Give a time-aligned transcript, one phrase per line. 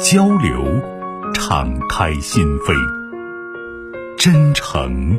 [0.00, 0.64] 交流，
[1.34, 2.74] 敞开心扉；
[4.18, 5.16] 真诚，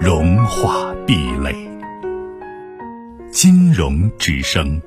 [0.00, 1.54] 融化壁垒。
[3.30, 4.80] 金融之声，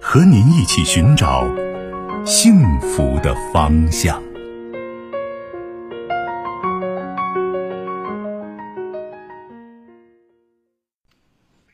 [0.00, 1.46] 和您一起寻找
[2.26, 4.22] 幸福的方向。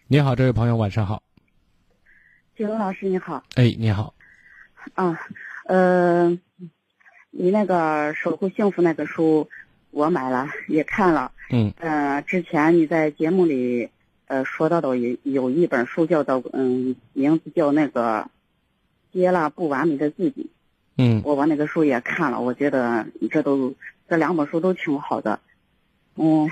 [0.06, 1.22] 你好，这位朋友，晚上好。
[2.56, 3.42] 景龙老师，你好。
[3.56, 4.14] 哎，你好。
[4.94, 5.18] 啊，
[5.66, 6.38] 呃。
[7.38, 9.48] 你那个守护幸福那个书，
[9.90, 11.32] 我买了也看了。
[11.50, 11.70] 嗯。
[11.78, 13.90] 呃，之前你在节目里
[14.26, 18.30] 呃说到的有有一本书叫做嗯，名字叫那个
[19.12, 20.48] 接纳不完美的自己。
[20.96, 21.20] 嗯。
[21.24, 23.74] 我把那个书也看了，我觉得这都
[24.08, 25.38] 这两本书都挺好的。
[26.14, 26.48] 嗯，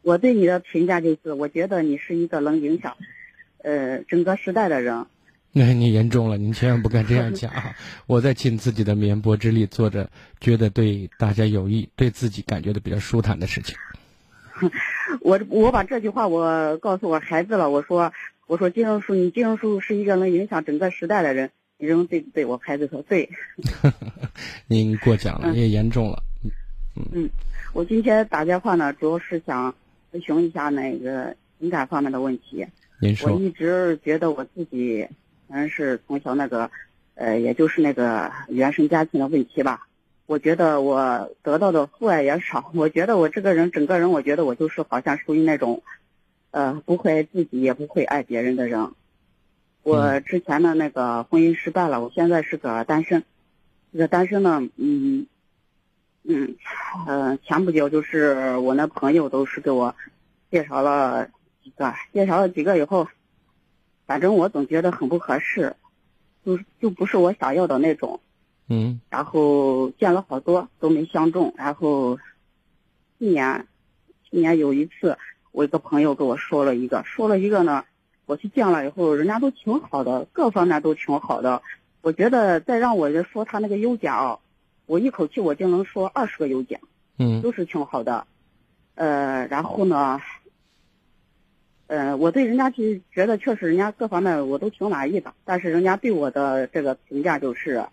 [0.00, 2.96] 我对你的评价就是，我觉得你是一个能影响
[3.58, 5.04] 呃整个时代的人。
[5.54, 7.76] 那你严重了，您千万不敢这样讲啊！
[8.08, 13.76] 我在尽自己的绵薄之力，做着觉得对大家有益、对自己感觉的比较舒坦的事情。
[15.20, 18.14] 我我把这句话我告诉我孩子了，我说
[18.46, 22.46] 我说金融叔，你金融叔是一个能影响整个时代的人，你认为对不对？
[22.46, 23.28] 我孩子说对。
[24.68, 26.22] 您过奖了，也严重了。
[26.96, 27.30] 嗯嗯，
[27.74, 29.74] 我今天打电话呢，主要是想
[30.10, 32.66] 咨询一下那个情感方面的问题。
[33.02, 33.34] 您说。
[33.34, 35.06] 我一直觉得我自己。
[35.52, 36.70] 反正是从小那个，
[37.14, 39.86] 呃，也就是那个原生家庭的问题吧。
[40.24, 42.70] 我觉得我得到的父爱也少。
[42.74, 45.82] 我觉得我这个人，整个人，我觉得我就是好像属于那种，
[46.52, 48.92] 呃，不会爱自己，也不会爱别人的人。
[49.82, 53.22] 我之前的那个婚姻失败了，我现在是个单身。
[53.92, 55.26] 这个单身呢，嗯，
[56.24, 56.56] 嗯，
[57.06, 59.94] 呃，前不久就是我那朋友都是给我
[60.50, 61.28] 介绍了
[61.62, 63.06] 几个，介绍了几个以后。
[64.12, 65.74] 反正我总觉得很不合适，
[66.44, 68.20] 就就不是我想要的那种，
[68.68, 69.00] 嗯。
[69.08, 72.18] 然后见了好多都没相中，然后，
[73.18, 73.66] 去年，
[74.22, 75.16] 去年有一次，
[75.50, 77.86] 我一个朋友跟我说了一个，说了一个呢，
[78.26, 81.62] 我去见了以后，人家都挺好的，各方面都挺好的。
[82.02, 84.40] 我觉得再让我说他那个优点啊，
[84.84, 86.82] 我一口气我就能说二十个优点，
[87.16, 88.26] 嗯，都是挺好的。
[88.94, 90.20] 呃，然后呢？
[91.94, 92.82] 嗯，我对人家就
[93.12, 97.84] 觉得确实人家各方面我都挺满意的，但是人家对我的这个评价就是，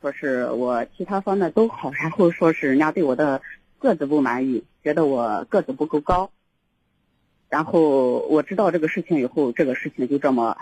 [0.00, 3.42] 说是我其他方面都好，然后说是人家对我的
[3.80, 6.30] 个子不满意，觉得我个子不够高。
[7.48, 10.56] 然后我知道这个事情以后，这个事情就这么，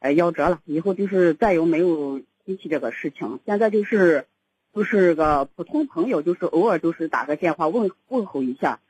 [0.00, 0.60] 哎，夭折了。
[0.64, 3.38] 以后就是再也没有提起这个事情。
[3.46, 4.26] 现在就是，
[4.74, 8.80] 就是个普通朋友，就是偶尔就是打个电话问问候一下。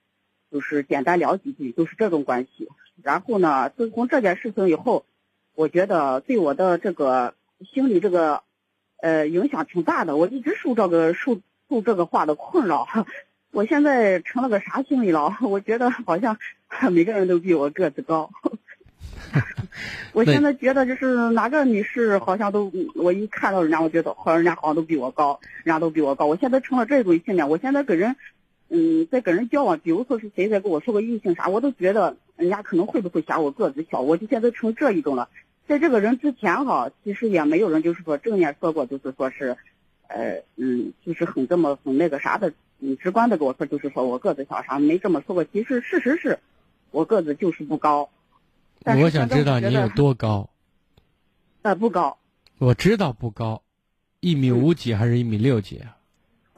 [0.51, 2.69] 就是简单聊几句，就是这种关系。
[3.03, 5.05] 然后呢，自从这件事情以后，
[5.55, 7.35] 我觉得对我的这个
[7.73, 8.43] 心理这个
[9.01, 10.17] 呃影响挺大的。
[10.17, 12.87] 我一直受这个受受这个话的困扰。
[13.51, 15.37] 我现在成了个啥心理了？
[15.43, 16.39] 我觉得好像
[16.91, 18.31] 每个人都比我个子高。
[20.13, 26.27] 我现在觉得就是哪个女士好像都，我一看到人家，我觉得好像人家好像都比我高，人家都比我高。
[26.27, 27.43] 我现在成了这种心理。
[27.43, 28.17] 我现在跟人。
[28.69, 35.29] 嗯，在跟人交往，比如说是谁在跟我说个异性啥，我都觉得人家可能会不会嫌我个子小，我就现在成这一种了。
[35.67, 39.57] 在这个人之前哈，其实也没有人就是说正面说过，就是说是，
[40.07, 45.45] 呃，嗯，就是很这么很那个啥的，嗯，直观的跟我说，就是说我个子小啥，没这么说过。
[45.45, 46.39] 其实事实是，
[46.91, 48.09] 我个子就是不高。
[48.85, 50.49] 我想知道你有多高？
[51.61, 52.17] 呃，不高。
[52.59, 53.63] 我知道不高，
[54.21, 55.98] 一米五几还是一米六几啊？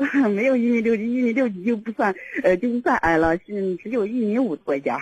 [0.35, 4.97] 没有一米六几，一米六几就不算，呃，就不算矮了，是只有一米五多一点。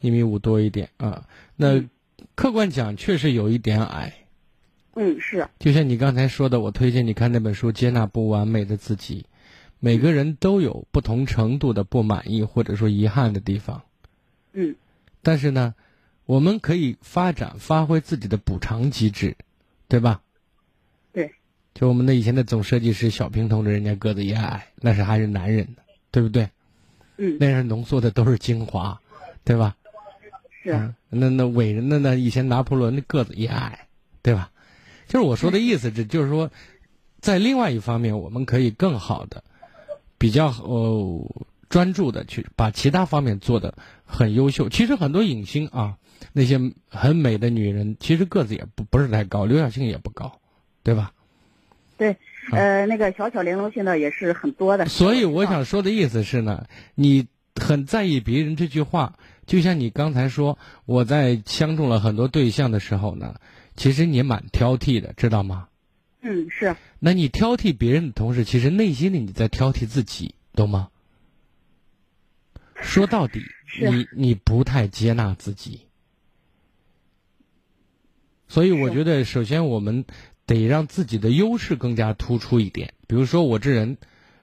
[0.00, 1.24] 一米五多一点啊，
[1.56, 1.84] 那
[2.34, 4.12] 客观讲确实有一点矮。
[4.94, 5.46] 嗯，是。
[5.58, 9.22] 就像你刚才说的，我推荐你看那本书《接纳不完美的自己》，
[9.80, 13.82] 每个人都有不同程度的不满意或者说遗憾的地方。
[14.54, 14.74] 嗯。
[15.22, 15.74] 但是呢，
[16.26, 19.36] 我们可以发展发挥自己的补偿机制，
[19.88, 20.22] 对吧？
[21.78, 26.48] 就我们的以前的总设计师小平同志，人家个子也矮，那是还是男人的，对不对？
[27.18, 29.00] 嗯，那是浓缩的都是精华，
[29.44, 29.76] 对吧？
[30.64, 30.92] 是。
[31.08, 32.18] 那那伟人的呢？
[32.18, 33.86] 以前拿破仑的个子也矮，
[34.22, 34.50] 对吧？
[35.06, 36.50] 就是我说的意思，这就是说，
[37.20, 39.44] 在另外一方面，我们可以更好的、
[40.18, 43.72] 比较呃专注的去把其他方面做的
[44.04, 44.68] 很优秀。
[44.68, 45.96] 其实很多影星啊，
[46.32, 46.58] 那些
[46.88, 50.40] 很美的女人，其实个子也不不是太高，刘晓庆也不高，
[50.82, 51.12] 对吧？
[51.98, 52.16] 对，
[52.52, 54.86] 呃，那个小巧玲珑现在也是很多的。
[54.86, 60.56] 所以我想说的意思是呢，你很在意别人这句话，就像你刚才说，
[60.86, 63.34] 我在相中了很多对象的时候呢，
[63.74, 65.68] 其实你蛮挑剔的，知道吗？
[66.20, 66.76] 嗯，是。
[67.00, 70.90] 那你挑剔别人的同时，其实内心里你在挑剔自己，懂吗？
[72.80, 73.42] 说到底，
[73.80, 75.80] 你你不太接纳自己，
[78.46, 80.04] 所以我觉得，首先我们。
[80.48, 82.94] 得让自己的优势更加突出一点。
[83.06, 83.98] 比如说，我这人，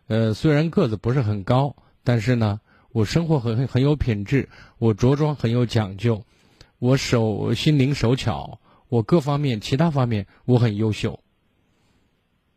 [0.06, 2.62] 呃，虽然个子不是很高，但是呢，
[2.92, 4.48] 我生活很很有品质，
[4.78, 6.24] 我着装很有讲究，
[6.78, 11.20] 我手心灵手巧，我各方面其他方面我很优秀。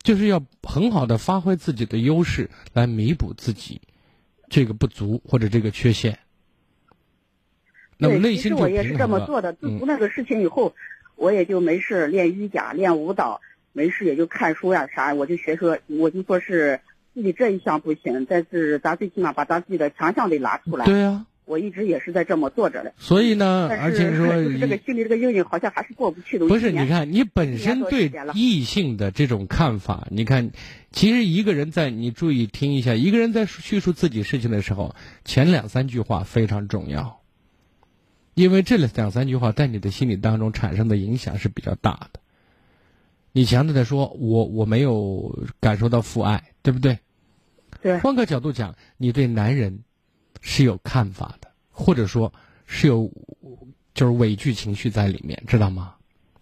[0.02, 3.80] 就是要很好的发挥自己的优势，来弥补自己
[4.50, 6.18] 这个不足或者这个缺陷。
[7.96, 9.54] 那么内心我也是这么做的。
[9.54, 10.74] 自从那个事情以后。
[11.18, 13.40] 我也就没事练瑜伽、练舞蹈，
[13.72, 16.80] 没事也就看书呀啥，我就学说，我就说是
[17.12, 20.86] 自己这一项不行，但是咱最起码把咱自己的强项得拿出来。
[20.86, 22.92] 对呀，我一直也是在这么做着的。
[22.98, 24.28] 所以呢，而且说
[24.60, 26.46] 这个心里这个阴影好像还是过不去的。
[26.46, 30.52] 不是，你看你本身对异性的这种看法，你看，
[30.92, 34.94] 其实一个人在你注意听一下，一个人在叙述自己事情的时候，
[35.24, 37.17] 前两三句话非常重要。
[38.38, 42.20] 因为这两三句话在你的心理当中产生的影响是比较大的。
[43.32, 47.00] 你强调的说，我我没有感受到父爱，对不对？
[47.82, 47.98] 对。
[47.98, 49.80] 换个角度讲，你对男人
[50.40, 52.32] 是有看法的，或者说
[52.64, 53.10] 是有
[53.92, 55.96] 就是畏惧情绪在里面，知道吗？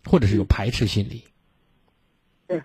[0.05, 1.25] 或者是有排斥心理。
[2.47, 2.61] 对。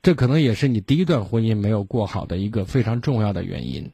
[0.00, 3.90] 这可能也是你第一段婚姻没有过好的一个非常重要的原因。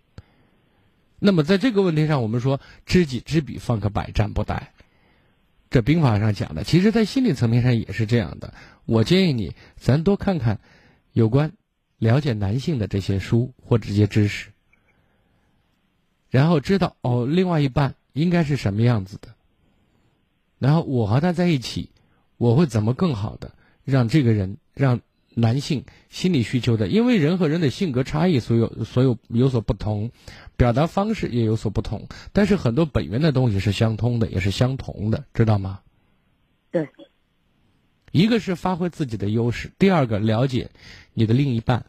[1.20, 4.62] 那么在这个问题上，我们说知己知彼，方可百战不殆。
[5.68, 8.54] 这兵法上讲的，其实，在心理层面上也是这样的。
[8.86, 10.58] 我建议你，咱多看看
[11.12, 11.52] 有关
[11.98, 14.48] 了解男性的这些书或这些知识，
[16.30, 19.28] 然后知道哦，另外一半应该是什么样子的。
[20.58, 21.90] 然后我和他在一起，
[22.38, 25.00] 我会怎么更好的让这个人让。
[25.40, 30.10] 男性心理需求的，因为人和人的性格差异，所有所有有所不同，
[30.56, 35.80] 表达方式也有所不同，但是很多本源的东西是相通的，也是相同的，知道吗？
[36.70, 36.88] 对。
[38.12, 40.70] 一个是发挥自己的优势，第二个了解
[41.14, 41.86] 你的另一半。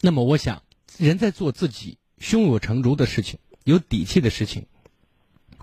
[0.00, 0.62] 那么，我想，
[0.96, 4.66] 人在做自己胸有成竹的事情、有底气的事情，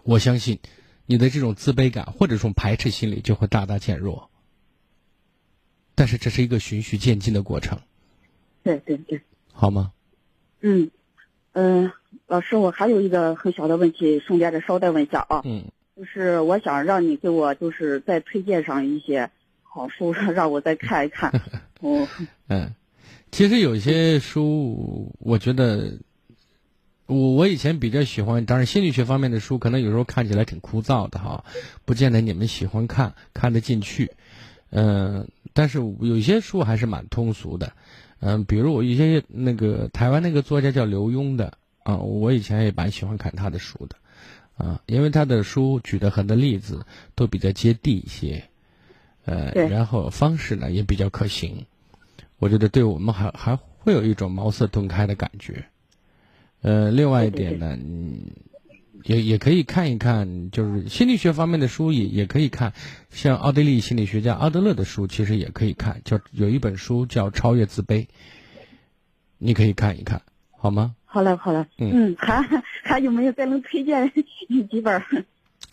[0.03, 0.59] 我相信，
[1.05, 4.29] 你的这种自卑感或者说排斥心理就会大大减弱。
[5.97, 7.79] 但是这是一个循序渐进的过程，
[8.61, 9.19] 对对对，
[9.51, 9.91] 好吗？
[10.61, 10.91] 嗯
[11.53, 11.91] 嗯，
[12.27, 15.41] 老师，我还有一个很小的问题，顺便的捎带问一下啊。
[15.43, 15.63] 嗯，
[15.95, 19.31] 就是我想让你给我就是再推荐上一些
[19.63, 21.31] 好书， 让我再看一看。
[21.81, 22.07] 哦，
[22.47, 22.75] 嗯，
[23.31, 25.97] 其实有些书，我觉得
[27.07, 31.43] 我我以前比较喜欢，当然心理学方面的书，可能有时候看起来挺枯燥的哈，
[31.85, 34.11] 不见得你们喜欢看，看得进去。
[34.69, 35.27] 嗯。
[35.53, 37.73] 但是有些书还是蛮通俗的，
[38.19, 43.95] 嗯，比如我一些那个台湾那个作家叫刘墉的啊，我以前也蛮喜欢看他的书的，
[44.55, 48.43] 啊，因为他的书举的很多例子都比较接地一些，
[49.25, 51.65] 呃，然后方式呢也比较可行，
[52.37, 55.65] 我觉得对我们还还会有一种茅塞顿开的感觉，
[56.61, 58.21] 呃，另外一点呢，嗯。
[59.03, 62.73] 也也可以看一看，就是心理学方面的书也也可以看，
[63.09, 66.01] 像奥地利心理学家阿德勒的书，其实也可以看。
[66.03, 68.05] 叫有一本书叫《超越自卑》，
[69.37, 70.95] 你可以看一看，好吗？
[71.05, 71.67] 好了，好了。
[71.77, 72.41] 嗯，还
[72.83, 74.11] 还有没有再能推荐
[74.69, 75.01] 几本？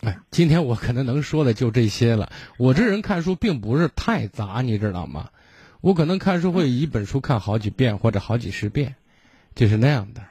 [0.01, 2.31] 哎，今天我可能能说的就这些了。
[2.57, 5.29] 我这人看书并不是太杂，你知道吗？
[5.81, 8.95] 我可能看书会一本书看好几遍或者好几十遍，
[9.53, 10.21] 就是那样的。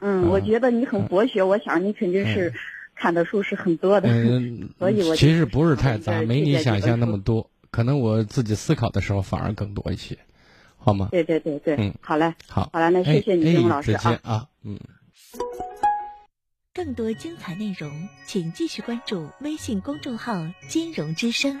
[0.00, 2.52] 嗯，我觉得你很博学，我想你肯定是
[2.94, 4.08] 看的书是很多的，
[4.78, 10.18] 所以我其实不是太杂，没你想象那么多，可能我自己思考的时候反而更多一些，
[10.76, 11.08] 好吗？
[11.10, 14.78] 对对对对，嗯，好嘞，好，好了，那谢谢你，丁老师啊，啊，嗯。
[16.74, 21.60] 更多精彩内容，请继续关注微信公众号“金融之声”。